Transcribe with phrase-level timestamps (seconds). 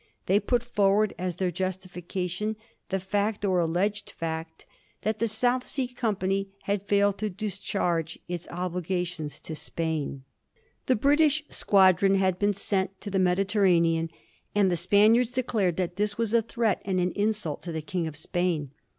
[0.25, 2.55] They put forward as their justification
[2.89, 4.65] the fact, or alleged fact,
[5.03, 10.23] that the South Sea Company had failed to discharge its obligations to Spain.
[10.87, 14.09] The British squadron had been sent to the Mediterranean,
[14.55, 18.07] and the Spaniards declared that this was a threat and an insult to the King
[18.07, 18.71] of Spain.